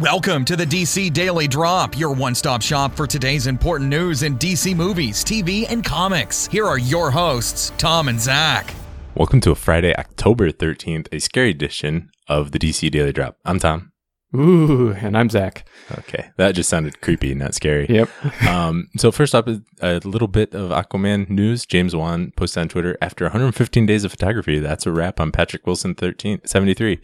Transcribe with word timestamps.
Welcome 0.00 0.46
to 0.46 0.56
the 0.56 0.64
DC 0.64 1.12
Daily 1.12 1.46
Drop, 1.46 1.98
your 1.98 2.14
one 2.14 2.34
stop 2.34 2.62
shop 2.62 2.96
for 2.96 3.06
today's 3.06 3.46
important 3.46 3.90
news 3.90 4.22
in 4.22 4.38
DC 4.38 4.74
movies, 4.74 5.22
TV, 5.22 5.66
and 5.68 5.84
comics. 5.84 6.46
Here 6.46 6.64
are 6.64 6.78
your 6.78 7.10
hosts, 7.10 7.70
Tom 7.76 8.08
and 8.08 8.18
Zach. 8.18 8.72
Welcome 9.14 9.42
to 9.42 9.50
a 9.50 9.54
Friday, 9.54 9.94
October 9.94 10.52
13th, 10.52 11.08
a 11.12 11.18
scary 11.18 11.50
edition 11.50 12.10
of 12.28 12.52
the 12.52 12.58
DC 12.58 12.90
Daily 12.90 13.12
Drop. 13.12 13.36
I'm 13.44 13.58
Tom. 13.58 13.89
Ooh, 14.34 14.92
and 14.92 15.16
I'm 15.18 15.28
Zach. 15.28 15.66
Okay, 15.98 16.30
that 16.36 16.52
just 16.52 16.70
sounded 16.70 17.00
creepy, 17.00 17.34
not 17.34 17.54
scary. 17.54 17.86
Yep. 17.88 18.08
um, 18.48 18.88
so 18.96 19.10
first 19.10 19.34
up, 19.34 19.48
a 19.80 20.00
little 20.04 20.28
bit 20.28 20.54
of 20.54 20.70
Aquaman 20.70 21.28
news. 21.28 21.66
James 21.66 21.96
Wan 21.96 22.32
posted 22.36 22.60
on 22.60 22.68
Twitter 22.68 22.96
after 23.02 23.24
115 23.24 23.86
days 23.86 24.04
of 24.04 24.12
photography. 24.12 24.60
That's 24.60 24.86
a 24.86 24.92
wrap 24.92 25.18
on 25.18 25.32
Patrick 25.32 25.66
Wilson 25.66 25.94
13 25.94 26.42
73. 26.44 27.00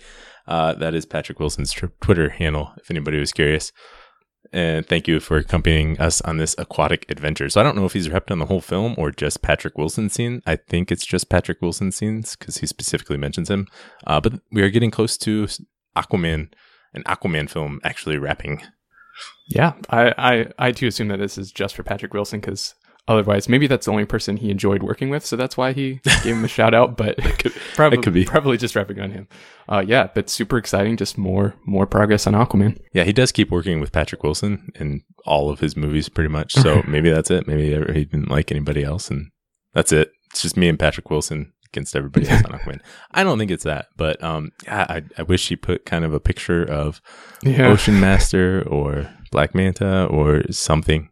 Uh, 0.46 0.74
that 0.74 0.94
is 0.94 1.04
Patrick 1.04 1.40
Wilson's 1.40 1.72
tr- 1.72 1.86
Twitter 2.00 2.28
handle, 2.28 2.72
if 2.76 2.90
anybody 2.90 3.18
was 3.18 3.32
curious. 3.32 3.72
And 4.52 4.86
thank 4.86 5.08
you 5.08 5.18
for 5.18 5.38
accompanying 5.38 5.98
us 6.00 6.20
on 6.20 6.36
this 6.36 6.54
aquatic 6.56 7.04
adventure. 7.10 7.48
So 7.48 7.60
I 7.60 7.64
don't 7.64 7.76
know 7.76 7.84
if 7.84 7.92
he's 7.92 8.08
repped 8.08 8.30
on 8.30 8.38
the 8.38 8.46
whole 8.46 8.60
film 8.60 8.94
or 8.96 9.10
just 9.10 9.42
Patrick 9.42 9.76
Wilson 9.76 10.08
scene. 10.08 10.42
I 10.46 10.54
think 10.54 10.92
it's 10.92 11.04
just 11.04 11.28
Patrick 11.28 11.60
Wilson 11.60 11.90
scenes 11.90 12.36
because 12.36 12.58
he 12.58 12.66
specifically 12.66 13.16
mentions 13.16 13.50
him. 13.50 13.66
Uh, 14.06 14.20
but 14.20 14.34
we 14.52 14.62
are 14.62 14.70
getting 14.70 14.92
close 14.92 15.18
to 15.18 15.48
Aquaman, 15.96 16.52
an 16.96 17.04
Aquaman 17.04 17.48
film 17.48 17.80
actually 17.84 18.18
wrapping. 18.18 18.62
Yeah, 19.48 19.74
I, 19.90 20.14
I, 20.18 20.46
I 20.58 20.72
too 20.72 20.88
assume 20.88 21.08
that 21.08 21.18
this 21.18 21.38
is 21.38 21.52
just 21.52 21.76
for 21.76 21.82
Patrick 21.82 22.12
Wilson 22.12 22.40
because 22.40 22.74
otherwise, 23.08 23.48
maybe 23.48 23.66
that's 23.66 23.86
the 23.86 23.92
only 23.92 24.04
person 24.04 24.36
he 24.36 24.50
enjoyed 24.50 24.82
working 24.82 25.08
with, 25.10 25.24
so 25.24 25.36
that's 25.36 25.56
why 25.56 25.72
he 25.72 26.00
gave 26.22 26.36
him 26.36 26.44
a 26.44 26.48
shout 26.48 26.74
out. 26.74 26.96
But 26.96 27.18
it 27.18 27.38
could, 27.38 27.52
probably, 27.74 27.98
it 27.98 28.02
could 28.02 28.12
be 28.12 28.24
probably 28.24 28.56
just 28.56 28.74
wrapping 28.74 29.00
on 29.00 29.10
him. 29.10 29.28
Uh, 29.68 29.84
yeah, 29.86 30.08
but 30.14 30.28
super 30.28 30.58
exciting. 30.58 30.96
Just 30.96 31.16
more 31.16 31.54
more 31.64 31.86
progress 31.86 32.26
on 32.26 32.34
Aquaman. 32.34 32.80
Yeah, 32.92 33.04
he 33.04 33.12
does 33.12 33.32
keep 33.32 33.50
working 33.50 33.80
with 33.80 33.92
Patrick 33.92 34.22
Wilson 34.22 34.70
in 34.74 35.02
all 35.24 35.50
of 35.50 35.60
his 35.60 35.76
movies, 35.76 36.08
pretty 36.08 36.30
much. 36.30 36.54
So 36.54 36.82
maybe 36.86 37.10
that's 37.10 37.30
it. 37.30 37.46
Maybe 37.46 37.70
he 37.92 38.04
didn't 38.04 38.30
like 38.30 38.50
anybody 38.50 38.82
else, 38.82 39.10
and 39.10 39.30
that's 39.72 39.92
it. 39.92 40.12
It's 40.30 40.42
just 40.42 40.56
me 40.56 40.68
and 40.68 40.78
Patrick 40.78 41.08
Wilson 41.10 41.52
against 41.76 41.94
everybody 41.94 42.28
else 42.28 42.42
on 42.44 42.58
Aquaman. 42.58 42.80
I 43.10 43.22
don't 43.22 43.38
think 43.38 43.50
it's 43.50 43.64
that, 43.64 43.88
but 43.96 44.22
um, 44.24 44.50
I, 44.66 45.02
I 45.18 45.22
wish 45.22 45.42
she 45.42 45.56
put 45.56 45.84
kind 45.84 46.04
of 46.04 46.14
a 46.14 46.20
picture 46.20 46.64
of 46.64 47.02
yeah. 47.42 47.68
Ocean 47.68 48.00
Master 48.00 48.66
or 48.66 49.08
Black 49.30 49.54
Manta 49.54 50.06
or 50.06 50.42
something 50.50 51.10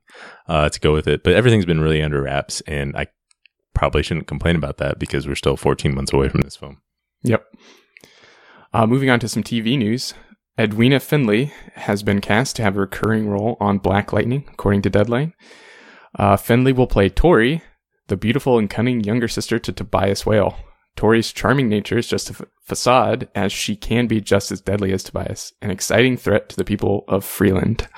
uh, 0.48 0.70
to 0.70 0.80
go 0.80 0.92
with 0.92 1.06
it. 1.06 1.22
But 1.22 1.34
everything's 1.34 1.66
been 1.66 1.80
really 1.80 2.02
under 2.02 2.22
wraps, 2.22 2.62
and 2.62 2.96
I 2.96 3.08
probably 3.74 4.02
shouldn't 4.02 4.26
complain 4.26 4.56
about 4.56 4.78
that 4.78 4.98
because 4.98 5.26
we're 5.26 5.34
still 5.34 5.56
14 5.56 5.94
months 5.94 6.12
away 6.12 6.28
from 6.30 6.40
this 6.40 6.56
film. 6.56 6.80
Yep. 7.22 7.44
Uh, 8.72 8.86
moving 8.86 9.10
on 9.10 9.20
to 9.20 9.28
some 9.28 9.42
TV 9.42 9.78
news. 9.78 10.14
Edwina 10.58 11.00
Findley 11.00 11.52
has 11.74 12.02
been 12.02 12.20
cast 12.20 12.56
to 12.56 12.62
have 12.62 12.76
a 12.76 12.80
recurring 12.80 13.28
role 13.28 13.56
on 13.60 13.78
Black 13.78 14.12
Lightning, 14.12 14.44
according 14.52 14.82
to 14.82 14.90
Deadline. 14.90 15.34
Uh, 16.16 16.36
Findley 16.36 16.72
will 16.72 16.86
play 16.86 17.08
Tori, 17.08 17.62
the 18.08 18.16
beautiful 18.16 18.58
and 18.58 18.68
cunning 18.68 19.02
younger 19.02 19.28
sister 19.28 19.58
to 19.58 19.72
Tobias 19.72 20.26
Whale. 20.26 20.56
Tori's 20.96 21.32
charming 21.32 21.68
nature 21.68 21.98
is 21.98 22.06
just 22.06 22.30
a 22.30 22.32
f- 22.34 22.48
facade, 22.62 23.28
as 23.34 23.52
she 23.52 23.74
can 23.74 24.06
be 24.06 24.20
just 24.20 24.52
as 24.52 24.60
deadly 24.60 24.92
as 24.92 25.02
Tobias, 25.02 25.52
an 25.60 25.70
exciting 25.70 26.16
threat 26.16 26.48
to 26.50 26.56
the 26.56 26.64
people 26.64 27.04
of 27.08 27.24
Freeland. 27.24 27.88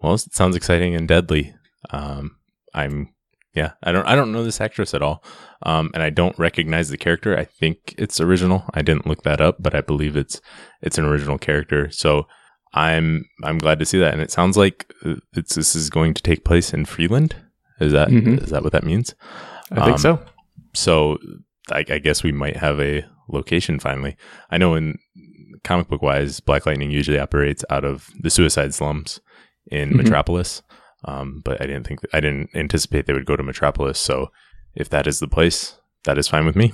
Well, 0.00 0.14
it 0.14 0.32
sounds 0.32 0.56
exciting 0.56 0.94
and 0.94 1.06
deadly. 1.06 1.54
Um, 1.90 2.36
I'm, 2.72 3.12
yeah, 3.54 3.72
I 3.82 3.92
don't, 3.92 4.06
I 4.06 4.14
don't 4.14 4.32
know 4.32 4.42
this 4.42 4.60
actress 4.60 4.94
at 4.94 5.02
all, 5.02 5.22
um, 5.62 5.90
and 5.92 6.02
I 6.02 6.08
don't 6.08 6.38
recognize 6.38 6.88
the 6.88 6.96
character. 6.96 7.36
I 7.36 7.44
think 7.44 7.94
it's 7.98 8.20
original. 8.20 8.64
I 8.72 8.80
didn't 8.80 9.06
look 9.06 9.22
that 9.24 9.42
up, 9.42 9.56
but 9.60 9.74
I 9.74 9.82
believe 9.82 10.16
it's, 10.16 10.40
it's 10.80 10.96
an 10.96 11.04
original 11.04 11.36
character. 11.36 11.90
So 11.90 12.26
I'm, 12.72 13.26
I'm 13.44 13.58
glad 13.58 13.78
to 13.80 13.84
see 13.84 13.98
that, 13.98 14.14
and 14.14 14.22
it 14.22 14.30
sounds 14.30 14.56
like 14.56 14.90
uh, 15.04 15.16
it's 15.34 15.56
this 15.56 15.76
is 15.76 15.90
going 15.90 16.14
to 16.14 16.22
take 16.22 16.44
place 16.44 16.72
in 16.72 16.86
Freeland. 16.86 17.36
Is 17.80 17.92
that 17.92 18.08
mm-hmm. 18.08 18.34
is 18.34 18.50
that 18.50 18.62
what 18.62 18.72
that 18.72 18.84
means? 18.84 19.14
I 19.72 19.84
think 19.84 19.92
um, 19.92 19.98
so. 19.98 20.22
So 20.74 21.18
I, 21.70 21.84
I 21.88 21.98
guess 21.98 22.22
we 22.22 22.32
might 22.32 22.56
have 22.56 22.80
a 22.80 23.04
location 23.28 23.78
finally. 23.78 24.16
I 24.50 24.58
know 24.58 24.74
in 24.74 24.98
comic 25.64 25.88
book 25.88 26.02
wise, 26.02 26.40
Black 26.40 26.66
Lightning 26.66 26.90
usually 26.90 27.18
operates 27.18 27.64
out 27.70 27.84
of 27.84 28.08
the 28.20 28.30
suicide 28.30 28.74
slums 28.74 29.20
in 29.70 29.88
mm-hmm. 29.88 29.98
Metropolis. 29.98 30.62
Um, 31.04 31.40
but 31.44 31.60
I 31.62 31.66
didn't 31.66 31.86
think 31.86 32.00
I 32.12 32.20
didn't 32.20 32.50
anticipate 32.54 33.06
they 33.06 33.12
would 33.12 33.26
go 33.26 33.36
to 33.36 33.42
Metropolis. 33.42 33.98
So 33.98 34.30
if 34.74 34.88
that 34.90 35.06
is 35.06 35.18
the 35.18 35.28
place, 35.28 35.76
that 36.04 36.18
is 36.18 36.28
fine 36.28 36.46
with 36.46 36.56
me. 36.56 36.72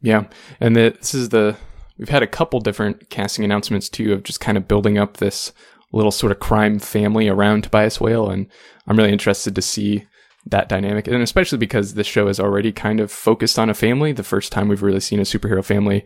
Yeah, 0.00 0.24
and 0.60 0.74
the, 0.76 0.94
this 0.98 1.14
is 1.14 1.28
the 1.30 1.56
we've 1.98 2.08
had 2.08 2.22
a 2.22 2.28
couple 2.28 2.60
different 2.60 3.10
casting 3.10 3.44
announcements 3.44 3.88
too 3.88 4.12
of 4.12 4.22
just 4.22 4.40
kind 4.40 4.56
of 4.56 4.68
building 4.68 4.98
up 4.98 5.16
this 5.16 5.52
little 5.92 6.10
sort 6.10 6.32
of 6.32 6.40
crime 6.40 6.78
family 6.78 7.28
around 7.28 7.64
Tobias 7.64 8.00
Whale, 8.00 8.30
and 8.30 8.46
I'm 8.86 8.96
really 8.96 9.12
interested 9.12 9.54
to 9.54 9.62
see 9.62 10.06
that 10.46 10.68
dynamic, 10.68 11.06
and 11.06 11.22
especially 11.22 11.58
because 11.58 11.94
this 11.94 12.06
show 12.06 12.28
is 12.28 12.40
already 12.40 12.72
kind 12.72 13.00
of 13.00 13.10
focused 13.10 13.58
on 13.58 13.70
a 13.70 13.74
family. 13.74 14.12
The 14.12 14.22
first 14.22 14.52
time 14.52 14.68
we've 14.68 14.82
really 14.82 15.00
seen 15.00 15.20
a 15.20 15.24
superhero 15.24 15.64
family, 15.64 16.04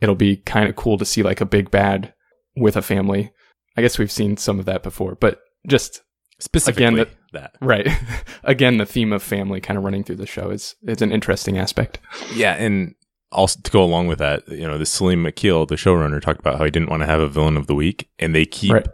it'll 0.00 0.14
be 0.14 0.36
kind 0.36 0.68
of 0.68 0.76
cool 0.76 0.98
to 0.98 1.04
see 1.04 1.22
like 1.22 1.40
a 1.40 1.46
big 1.46 1.70
bad 1.70 2.12
with 2.56 2.76
a 2.76 2.82
family. 2.82 3.32
I 3.76 3.82
guess 3.82 3.98
we've 3.98 4.10
seen 4.10 4.36
some 4.36 4.58
of 4.58 4.64
that 4.64 4.82
before, 4.82 5.14
but 5.14 5.40
just 5.66 6.02
specifically 6.40 6.84
again, 6.84 6.94
the, 6.94 7.08
that 7.32 7.52
right 7.60 7.88
again 8.44 8.78
the 8.78 8.86
theme 8.86 9.12
of 9.12 9.22
family 9.22 9.60
kind 9.60 9.76
of 9.76 9.82
running 9.84 10.04
through 10.04 10.16
the 10.16 10.26
show 10.26 10.50
is 10.50 10.74
is 10.82 11.02
an 11.02 11.12
interesting 11.12 11.58
aspect. 11.58 12.00
Yeah, 12.34 12.54
and 12.54 12.94
also 13.30 13.60
to 13.62 13.70
go 13.70 13.82
along 13.82 14.08
with 14.08 14.18
that, 14.18 14.48
you 14.48 14.66
know, 14.66 14.78
the 14.78 14.86
Salim 14.86 15.26
Akil, 15.26 15.66
the 15.66 15.76
showrunner, 15.76 16.20
talked 16.20 16.40
about 16.40 16.58
how 16.58 16.64
he 16.64 16.70
didn't 16.70 16.90
want 16.90 17.02
to 17.02 17.06
have 17.06 17.20
a 17.20 17.28
villain 17.28 17.56
of 17.56 17.66
the 17.66 17.74
week, 17.74 18.08
and 18.18 18.34
they 18.34 18.44
keep 18.44 18.72
right. 18.72 18.88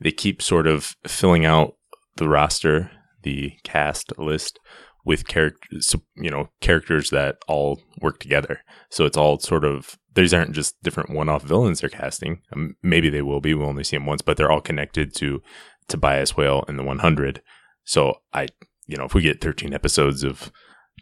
they 0.00 0.12
keep 0.12 0.40
sort 0.40 0.66
of 0.66 0.94
filling 1.06 1.44
out 1.44 1.74
the 2.16 2.28
roster 2.28 2.90
the 3.22 3.52
cast 3.64 4.18
list 4.18 4.58
with 5.04 5.26
characters, 5.26 5.96
you 6.16 6.30
know, 6.30 6.48
characters 6.60 7.10
that 7.10 7.38
all 7.48 7.80
work 8.00 8.20
together. 8.20 8.60
So 8.90 9.04
it's 9.04 9.16
all 9.16 9.38
sort 9.38 9.64
of 9.64 9.98
these 10.14 10.34
aren't 10.34 10.52
just 10.52 10.80
different 10.82 11.10
one-off 11.10 11.42
villains 11.42 11.80
they're 11.80 11.90
casting. 11.90 12.42
Um, 12.54 12.76
maybe 12.82 13.08
they 13.08 13.22
will 13.22 13.40
be. 13.40 13.54
We'll 13.54 13.68
only 13.68 13.84
see 13.84 13.96
them 13.96 14.06
once, 14.06 14.22
but 14.22 14.36
they're 14.36 14.50
all 14.50 14.60
connected 14.60 15.14
to 15.16 15.42
Tobias 15.88 16.36
Whale 16.36 16.64
and 16.68 16.78
the 16.78 16.84
100. 16.84 17.42
So 17.84 18.14
I, 18.32 18.48
you 18.86 18.96
know, 18.96 19.04
if 19.04 19.14
we 19.14 19.22
get 19.22 19.40
13 19.40 19.72
episodes 19.72 20.22
of 20.22 20.52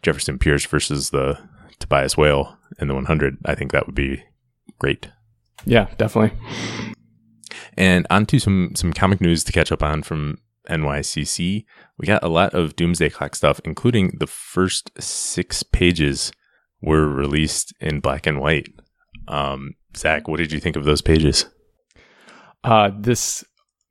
Jefferson 0.01 0.39
Pierce 0.39 0.65
versus 0.65 1.09
the 1.09 1.37
Tobias 1.79 2.17
Whale 2.17 2.57
and 2.79 2.89
the 2.89 2.95
100, 2.95 3.37
I 3.45 3.55
think 3.55 3.71
that 3.71 3.85
would 3.85 3.95
be 3.95 4.23
great. 4.79 5.09
Yeah, 5.65 5.87
definitely. 5.97 6.37
And 7.77 8.07
on 8.09 8.25
to 8.27 8.39
some 8.39 8.71
some 8.75 8.93
comic 8.93 9.21
news 9.21 9.43
to 9.43 9.51
catch 9.51 9.71
up 9.71 9.83
on 9.83 10.03
from 10.03 10.37
NYCC. 10.69 11.65
We 11.97 12.07
got 12.07 12.23
a 12.23 12.29
lot 12.29 12.53
of 12.53 12.75
Doomsday 12.75 13.09
Clock 13.09 13.35
stuff, 13.35 13.59
including 13.63 14.17
the 14.19 14.27
first 14.27 14.91
six 15.01 15.63
pages 15.63 16.31
were 16.81 17.07
released 17.07 17.73
in 17.79 17.99
black 17.99 18.25
and 18.25 18.39
white. 18.39 18.67
Um, 19.27 19.75
Zach, 19.95 20.27
what 20.27 20.37
did 20.37 20.51
you 20.51 20.59
think 20.59 20.75
of 20.75 20.83
those 20.83 21.01
pages? 21.01 21.45
Uh, 22.63 22.91
this 22.97 23.43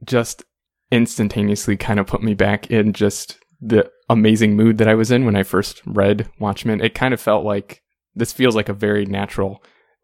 just 0.05 0.45
instantaneously 0.91 1.77
kind 1.77 2.01
of 2.01 2.07
put 2.07 2.23
me 2.23 2.35
back 2.35 2.71
in 2.71 2.93
just 2.93 3.39
the 3.61 3.91
amazing 4.09 4.57
mood 4.57 4.79
that 4.79 4.89
I 4.89 4.95
was 4.95 5.11
in 5.11 5.25
when 5.25 5.37
I 5.37 5.43
first 5.43 5.83
read 5.87 6.29
Watchmen. 6.39 6.81
It 6.81 6.95
kind 6.95 7.15
of 7.15 7.21
felt 7.21 7.45
like 7.45 7.83
this 8.15 8.33
feels 8.33 8.57
like 8.57 8.69
a 8.69 8.75
very 8.75 9.07
natural 9.07 9.63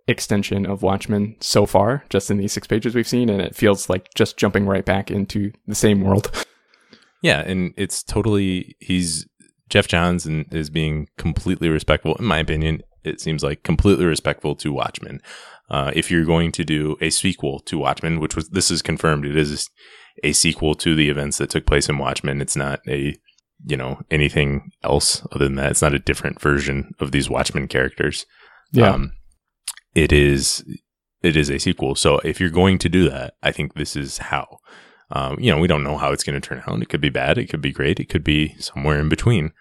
extension 0.09 0.66
of 0.66 0.83
Watchmen 0.83 1.37
so 1.41 1.66
far, 1.66 2.04
just 2.10 2.31
in 2.31 2.37
these 2.37 2.53
six 2.53 2.66
pages 2.66 2.94
we've 2.94 3.09
seen, 3.09 3.28
and 3.28 3.41
it 3.41 3.56
feels 3.56 3.88
like 3.88 4.12
just 4.15 4.37
jumping 4.37 4.66
right 4.66 4.84
back 4.84 5.10
into 5.10 5.53
the 5.66 5.75
same 5.75 6.00
world. 6.00 6.31
Yeah, 7.22 7.41
and 7.41 7.72
it's 7.77 8.03
totally 8.03 8.77
he's 8.81 9.27
Geoff 9.69 9.88
Johns 9.88 10.27
and 10.27 10.53
is 10.53 10.71
being 10.71 11.09
completely 11.19 11.69
respectful, 11.69 12.15
in 12.16 12.25
my 12.25 12.38
opinion. 12.38 12.82
It 13.04 13.21
seems 13.21 13.43
like 13.43 13.62
completely 13.62 14.04
respectful 14.04 14.56
to 14.56 14.72
Watchmen. 14.72 15.21
Uh, 15.69 15.91
if 15.94 16.10
you're 16.10 16.25
going 16.25 16.53
to 16.53 16.65
do 16.65 16.97
a 17.00 17.10
sequel 17.10 17.60
to 17.60 17.78
Watchmen, 17.78 18.21
which 18.21 18.37
was 18.37 18.49
this 18.50 18.71
is 18.71 18.82
confirmed, 18.82 19.25
it 19.25 19.36
is 19.36 19.68
a 20.22 20.33
sequel 20.33 20.74
to 20.77 20.95
the 20.95 21.09
events 21.09 21.39
that 21.39 21.51
took 21.51 21.66
place 21.66 21.89
in 21.89 21.98
Watchmen. 21.98 22.41
It's 22.41 22.57
not 22.57 22.80
a 22.89 23.16
you 23.65 23.77
know 23.77 24.01
anything 24.10 24.71
else 24.84 25.27
other 25.33 25.47
than 25.47 25.57
that. 25.57 25.72
It's 25.72 25.83
not 25.83 25.95
a 25.95 25.98
different 25.98 26.41
version 26.41 26.92
of 27.01 27.12
these 27.12 27.30
Watchmen 27.30 27.69
characters. 27.69 28.27
Yeah, 28.72 28.91
um, 28.91 29.12
it 29.95 30.12
is. 30.12 30.65
It 31.22 31.36
is 31.36 31.51
a 31.51 31.59
sequel. 31.59 31.97
So 31.97 32.19
if 32.19 32.41
you're 32.41 32.51
going 32.51 32.78
to 32.78 32.89
do 32.89 33.09
that, 33.09 33.34
I 33.42 33.51
think 33.51 33.74
this 33.74 33.97
is 33.97 34.19
how. 34.19 34.59
Um, 35.10 35.38
you 35.38 35.53
know, 35.53 35.58
we 35.58 35.68
don't 35.68 35.84
know 35.84 35.97
how 35.97 36.12
it's 36.12 36.24
going 36.24 36.41
to 36.41 36.47
turn 36.47 36.62
out. 36.66 36.82
It 36.82 36.88
could 36.88 37.00
be 37.00 37.10
bad. 37.10 37.38
It 37.38 37.47
could 37.47 37.60
be 37.60 37.72
great. 37.72 38.00
It 38.00 38.08
could 38.08 38.24
be 38.24 38.56
somewhere 38.58 38.98
in 38.98 39.08
between. 39.08 39.53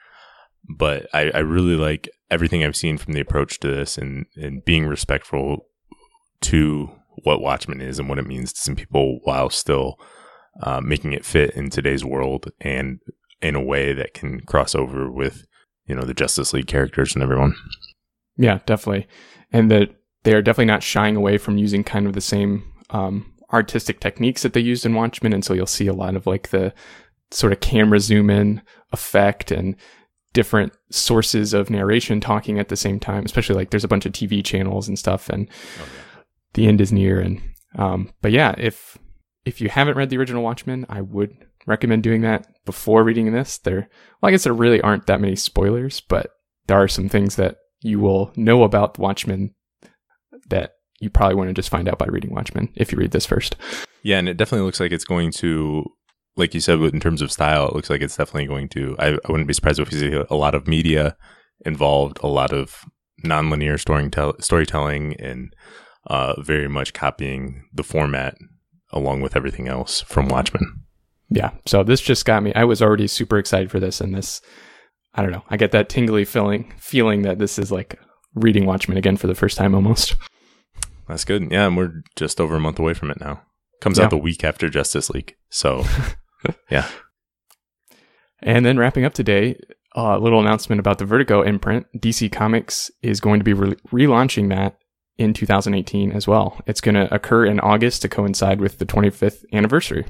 But 0.67 1.07
I, 1.13 1.29
I 1.29 1.39
really 1.39 1.75
like 1.75 2.09
everything 2.31 2.63
I've 2.63 2.75
seen 2.75 2.97
from 2.97 3.13
the 3.13 3.19
approach 3.19 3.59
to 3.59 3.67
this 3.67 3.97
and, 3.97 4.25
and 4.35 4.65
being 4.65 4.87
respectful 4.87 5.67
to 6.41 6.89
what 7.23 7.41
Watchmen 7.41 7.81
is 7.81 7.99
and 7.99 8.09
what 8.09 8.17
it 8.17 8.27
means 8.27 8.51
to 8.53 8.61
some 8.61 8.75
people 8.75 9.19
while 9.23 9.49
still 9.49 9.99
uh, 10.61 10.81
making 10.81 11.13
it 11.13 11.25
fit 11.25 11.51
in 11.51 11.69
today's 11.69 12.03
world 12.03 12.51
and 12.59 12.99
in 13.41 13.55
a 13.55 13.63
way 13.63 13.93
that 13.93 14.13
can 14.13 14.39
cross 14.41 14.73
over 14.73 15.11
with, 15.11 15.45
you 15.85 15.93
know, 15.93 16.03
the 16.03 16.13
Justice 16.13 16.53
League 16.53 16.67
characters 16.67 17.13
and 17.13 17.21
everyone. 17.21 17.55
Yeah, 18.37 18.59
definitely. 18.65 19.07
And 19.51 19.69
that 19.69 19.95
they 20.23 20.33
are 20.33 20.41
definitely 20.41 20.65
not 20.65 20.83
shying 20.83 21.15
away 21.15 21.37
from 21.37 21.57
using 21.57 21.83
kind 21.83 22.07
of 22.07 22.13
the 22.13 22.21
same 22.21 22.73
um, 22.89 23.31
artistic 23.53 23.99
techniques 23.99 24.43
that 24.43 24.53
they 24.53 24.59
used 24.59 24.85
in 24.85 24.93
Watchmen. 24.93 25.33
And 25.33 25.43
so 25.43 25.53
you'll 25.53 25.65
see 25.65 25.87
a 25.87 25.93
lot 25.93 26.15
of 26.15 26.27
like 26.27 26.49
the 26.49 26.73
sort 27.31 27.53
of 27.53 27.59
camera 27.59 27.99
zoom 27.99 28.29
in 28.29 28.61
effect 28.91 29.51
and 29.51 29.75
different 30.33 30.73
sources 30.91 31.53
of 31.53 31.69
narration 31.69 32.19
talking 32.19 32.59
at 32.59 32.69
the 32.69 32.75
same 32.75 32.99
time, 32.99 33.23
especially 33.25 33.55
like 33.55 33.69
there's 33.69 33.83
a 33.83 33.89
bunch 33.89 34.05
of 34.05 34.11
TV 34.11 34.43
channels 34.43 34.87
and 34.87 34.99
stuff 34.99 35.29
and 35.29 35.49
okay. 35.81 35.91
the 36.53 36.67
end 36.67 36.81
is 36.81 36.91
near. 36.91 37.19
And, 37.19 37.41
um, 37.77 38.11
but 38.21 38.31
yeah, 38.31 38.53
if, 38.57 38.97
if 39.45 39.61
you 39.61 39.69
haven't 39.69 39.97
read 39.97 40.09
the 40.09 40.17
original 40.17 40.43
Watchmen, 40.43 40.85
I 40.89 41.01
would 41.01 41.31
recommend 41.65 42.03
doing 42.03 42.21
that 42.21 42.47
before 42.65 43.03
reading 43.03 43.31
this. 43.31 43.57
There, 43.59 43.89
well, 44.21 44.27
I 44.27 44.31
guess 44.31 44.43
there 44.43 44.53
really 44.53 44.81
aren't 44.81 45.07
that 45.07 45.21
many 45.21 45.35
spoilers, 45.35 46.01
but 46.01 46.31
there 46.67 46.81
are 46.81 46.87
some 46.87 47.09
things 47.09 47.35
that 47.35 47.57
you 47.81 47.99
will 47.99 48.31
know 48.35 48.63
about 48.63 48.99
Watchmen 48.99 49.53
that 50.49 50.74
you 50.99 51.09
probably 51.09 51.35
want 51.35 51.49
to 51.49 51.53
just 51.53 51.69
find 51.69 51.87
out 51.87 51.97
by 51.97 52.05
reading 52.05 52.33
Watchmen 52.33 52.69
if 52.75 52.91
you 52.91 52.97
read 52.97 53.11
this 53.11 53.25
first. 53.25 53.55
Yeah, 54.03 54.19
and 54.19 54.29
it 54.29 54.37
definitely 54.37 54.65
looks 54.65 54.79
like 54.79 54.91
it's 54.91 55.05
going 55.05 55.31
to, 55.33 55.85
like 56.35 56.53
you 56.53 56.59
said, 56.59 56.79
in 56.79 56.99
terms 56.99 57.21
of 57.21 57.31
style, 57.31 57.67
it 57.67 57.75
looks 57.75 57.89
like 57.89 58.01
it's 58.01 58.17
definitely 58.17 58.47
going 58.47 58.69
to. 58.69 58.95
I, 58.99 59.07
I 59.13 59.31
wouldn't 59.31 59.47
be 59.47 59.53
surprised 59.53 59.79
if 59.79 59.91
we 59.91 59.99
see 59.99 60.13
a 60.29 60.35
lot 60.35 60.55
of 60.55 60.67
media 60.67 61.17
involved, 61.65 62.19
a 62.21 62.27
lot 62.27 62.53
of 62.53 62.85
nonlinear 63.23 63.79
storytelling, 63.79 64.41
storytelling, 64.41 65.15
and 65.19 65.53
uh, 66.07 66.39
very 66.41 66.67
much 66.67 66.93
copying 66.93 67.65
the 67.73 67.83
format 67.83 68.35
along 68.91 69.21
with 69.21 69.35
everything 69.35 69.67
else 69.67 70.01
from 70.01 70.27
Watchmen. 70.27 70.83
Yeah, 71.29 71.51
so 71.65 71.83
this 71.83 72.01
just 72.01 72.25
got 72.25 72.43
me. 72.43 72.53
I 72.53 72.63
was 72.63 72.81
already 72.81 73.07
super 73.07 73.37
excited 73.37 73.71
for 73.71 73.79
this, 73.79 73.99
and 73.99 74.13
this, 74.13 74.41
I 75.15 75.21
don't 75.21 75.31
know, 75.31 75.43
I 75.49 75.57
get 75.57 75.71
that 75.71 75.89
tingly 75.89 76.23
feeling, 76.23 76.73
feeling 76.77 77.23
that 77.23 77.39
this 77.39 77.57
is 77.57 77.71
like 77.71 77.99
reading 78.35 78.65
Watchmen 78.65 78.97
again 78.97 79.17
for 79.17 79.27
the 79.27 79.35
first 79.35 79.57
time 79.57 79.73
almost. 79.73 80.15
That's 81.07 81.25
good. 81.25 81.51
Yeah, 81.51 81.67
and 81.67 81.77
we're 81.77 82.01
just 82.15 82.41
over 82.41 82.55
a 82.55 82.59
month 82.59 82.79
away 82.79 82.93
from 82.93 83.11
it 83.11 83.19
now. 83.19 83.41
Comes 83.81 83.97
yeah. 83.97 84.05
out 84.05 84.09
the 84.09 84.17
week 84.17 84.43
after 84.43 84.69
Justice 84.69 85.09
League. 85.09 85.35
So, 85.49 85.83
yeah. 86.69 86.87
And 88.41 88.65
then 88.65 88.77
wrapping 88.77 89.05
up 89.05 89.13
today, 89.13 89.59
a 89.95 89.99
uh, 89.99 90.17
little 90.17 90.39
announcement 90.39 90.79
about 90.79 90.97
the 90.97 91.05
Vertigo 91.05 91.41
imprint. 91.41 91.85
DC 91.97 92.31
Comics 92.31 92.91
is 93.01 93.19
going 93.19 93.39
to 93.39 93.43
be 93.43 93.53
re- 93.53 93.75
relaunching 93.91 94.49
that 94.49 94.77
in 95.17 95.33
2018 95.33 96.11
as 96.11 96.27
well. 96.27 96.59
It's 96.67 96.81
going 96.81 96.95
to 96.95 97.13
occur 97.13 97.45
in 97.45 97.59
August 97.59 98.01
to 98.01 98.09
coincide 98.09 98.59
with 98.59 98.79
the 98.79 98.85
25th 98.85 99.45
anniversary. 99.53 100.05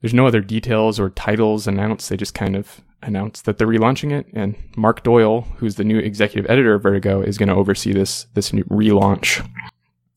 There's 0.00 0.14
no 0.14 0.26
other 0.26 0.40
details 0.40 0.98
or 0.98 1.10
titles 1.10 1.66
announced. 1.66 2.08
They 2.08 2.16
just 2.16 2.34
kind 2.34 2.56
of 2.56 2.80
announced 3.02 3.44
that 3.44 3.58
they're 3.58 3.66
relaunching 3.66 4.12
it. 4.12 4.26
And 4.34 4.56
Mark 4.76 5.02
Doyle, 5.02 5.42
who's 5.58 5.76
the 5.76 5.84
new 5.84 5.98
executive 5.98 6.50
editor 6.50 6.74
of 6.74 6.82
Vertigo, 6.82 7.20
is 7.20 7.38
going 7.38 7.48
to 7.50 7.54
oversee 7.54 7.92
this 7.92 8.26
this 8.34 8.52
new 8.52 8.64
relaunch 8.64 9.46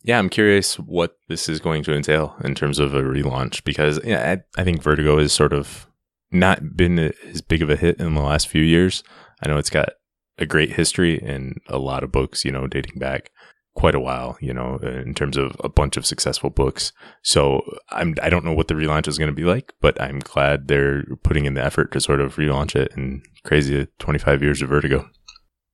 yeah, 0.04 0.20
I'm 0.20 0.30
curious 0.30 0.78
what 0.78 1.18
this 1.30 1.48
is 1.48 1.60
going 1.60 1.84
to 1.84 1.94
entail 1.94 2.36
in 2.44 2.56
terms 2.56 2.80
of 2.80 2.94
a 2.94 3.02
relaunch 3.02 3.64
because 3.64 4.00
yeah, 4.04 4.38
I, 4.58 4.62
I 4.62 4.64
think 4.64 4.84
Vertigo 4.84 5.18
has 5.18 5.32
sort 5.32 5.54
of 5.54 5.88
not 6.32 6.76
been 6.76 7.00
as 7.00 7.42
big 7.42 7.62
of 7.62 7.70
a 7.70 7.76
hit 7.76 8.00
in 8.00 8.14
the 8.14 8.22
last 8.22 8.48
few 8.48 8.62
years. 8.62 9.04
I 9.42 9.48
know 9.48 9.58
it's 9.58 9.70
got 9.70 9.90
a 10.38 10.46
great 10.46 10.74
history 10.74 11.22
and 11.22 11.60
a 11.68 11.78
lot 11.78 12.04
of 12.04 12.12
books, 12.12 12.44
you 12.44 12.52
know, 12.52 12.68
dating 12.68 13.00
back 13.00 13.32
quite 13.76 13.96
a 13.96 14.00
while, 14.00 14.38
you 14.42 14.54
know, 14.54 14.76
in 14.78 15.14
terms 15.14 15.38
of 15.38 15.56
a 15.64 15.70
bunch 15.70 15.96
of 15.96 16.06
successful 16.06 16.50
books. 16.50 16.92
So 17.22 17.62
I'm 17.90 18.16
I 18.22 18.30
don't 18.30 18.46
know 18.46 18.54
what 18.54 18.68
the 18.68 18.76
relaunch 18.76 19.08
is 19.08 19.18
going 19.18 19.32
to 19.32 19.36
be 19.36 19.46
like, 19.46 19.74
but 19.80 20.00
I'm 20.02 20.20
glad 20.20 20.68
they're 20.68 21.04
putting 21.24 21.46
in 21.46 21.54
the 21.54 21.64
effort 21.64 21.92
to 21.94 22.02
sort 22.02 22.20
of 22.20 22.36
relaunch 22.36 22.76
it 22.76 22.92
and 22.96 23.26
crazy 23.46 23.88
25 24.00 24.44
years 24.44 24.62
of 24.62 24.70
Vertigo. 24.70 25.10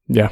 Yeah. 0.08 0.30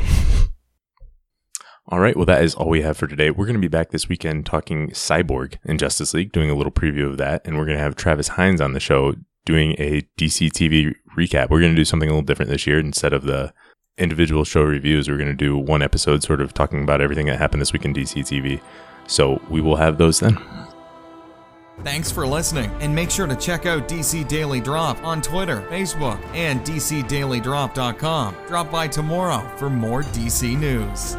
All 1.89 2.00
right. 2.00 2.16
Well, 2.18 2.25
that 2.25 2.44
is 2.44 2.54
all 2.54 2.69
we 2.69 2.81
have 2.81 2.98
for 2.98 3.07
today. 3.07 3.31
We're 3.31 3.45
going 3.45 3.56
to 3.56 3.62
be 3.62 3.69
back 3.69 3.92
this 3.92 4.10
weekend 4.10 4.45
talking 4.45 4.89
Cyborg 4.89 5.56
in 5.63 5.78
Justice 5.78 6.13
League, 6.13 6.34
doing 6.34 6.50
a 6.50 6.56
little 6.56 6.72
preview 6.72 7.10
of 7.10 7.18
that. 7.18 7.42
And 7.45 7.57
we're 7.57 7.66
going 7.66 7.78
to 7.78 7.84
have 7.84 7.95
Travis 7.95 8.30
Hines 8.30 8.60
on 8.60 8.74
the 8.74 8.80
show 8.81 9.16
doing 9.45 9.74
a 9.80 10.01
DC 10.18 10.50
TV 10.50 10.94
recap. 11.18 11.50
We're 11.50 11.62
going 11.62 11.72
to 11.72 11.78
do 11.78 11.86
something 11.86 12.10
a 12.10 12.12
little 12.12 12.25
different 12.25 12.51
this 12.51 12.68
year. 12.68 12.78
Instead 12.78 13.13
of 13.13 13.24
the 13.24 13.54
individual 13.98 14.44
show 14.44 14.63
reviews, 14.63 15.07
we're 15.07 15.18
going 15.18 15.30
to 15.30 15.34
do 15.34 15.57
one 15.57 15.81
episode 15.81 16.24
sort 16.24 16.42
of 16.42 16.54
talking 16.54 16.84
about 16.84 17.00
everything 17.00 17.28
that 17.28 17.39
happened 17.39 17.62
this 17.62 17.72
week 17.72 17.86
in 17.86 17.94
DC 17.94 18.22
TV. 18.22 18.62
So 19.07 19.42
we 19.50 19.62
will 19.62 19.78
have 19.78 19.98
those 19.98 20.19
then. 20.19 20.38
Thanks 21.84 22.12
for 22.12 22.25
listening, 22.25 22.72
and 22.81 22.94
make 22.94 23.12
sure 23.12 23.28
to 23.28 23.36
check 23.36 23.68
out 23.68 23.88
DC 23.88 24.28
Daily 24.28 24.60
Drop 24.60 25.01
on 25.04 25.22
Twitter, 25.22 25.62
Facebook, 25.69 26.19
and 26.34 26.62
DCDailyDrop.com. 26.62 28.36
Drop 28.48 28.72
by 28.72 28.88
tomorrow 28.88 29.48
for 29.57 29.69
more 29.69 30.01
DC 30.01 30.60
news. 30.60 31.16